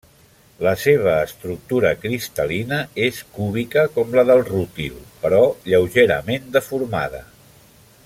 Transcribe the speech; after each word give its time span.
La 0.67 0.71
seva 0.83 1.11
estructura 1.25 1.91
cristal·lina 2.05 2.81
és 3.09 3.21
cúbica 3.37 3.85
com 3.99 4.19
la 4.21 4.27
del 4.33 4.45
rútil, 4.51 4.99
però 5.27 5.43
lleugerament 5.71 6.53
deformada. 6.57 7.27